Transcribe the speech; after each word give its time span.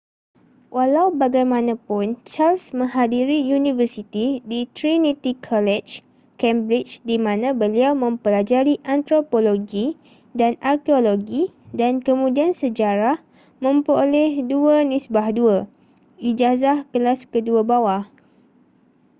walau 0.75 1.07
bagaimanapun 1.21 2.07
charles 2.29 2.65
menghadiri 2.79 3.39
universiti 3.59 4.25
di 4.51 4.59
trinity 4.77 5.31
college 5.49 5.93
cambridge 6.41 6.91
di 7.09 7.17
mana 7.25 7.47
beliau 7.61 7.93
mempelajari 8.03 8.73
antropologi 8.95 9.87
dan 10.39 10.53
arkeologi 10.71 11.43
dan 11.79 11.93
kemudian 12.07 12.51
sejarah 12.61 13.17
memperoleh 13.65 14.29
2:2 14.51 15.69
ijazah 16.29 16.77
kelas 16.93 17.19
kedua 17.33 17.61
bawah 17.71 18.03